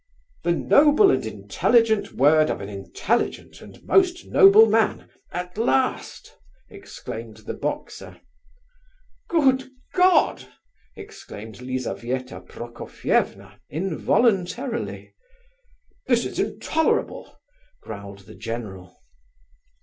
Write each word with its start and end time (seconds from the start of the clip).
"The 0.43 0.53
noble 0.53 1.11
and 1.11 1.23
intelligent 1.27 2.13
word 2.13 2.49
of 2.49 2.59
an 2.59 2.69
intelligent 2.69 3.61
and 3.61 3.79
most 3.83 4.25
noble 4.25 4.65
man, 4.65 5.07
at 5.31 5.59
last!" 5.59 6.39
exclaimed 6.71 7.37
the 7.45 7.53
boxer. 7.53 8.19
"Good 9.27 9.69
God!" 9.93 10.47
exclaimed 10.95 11.61
Lizabetha 11.61 12.41
Prokofievna 12.41 13.59
involuntarily. 13.69 15.13
"This 16.07 16.25
is 16.25 16.39
intolerable," 16.39 17.35
growled 17.83 18.21
the 18.21 18.33
general. 18.33 18.99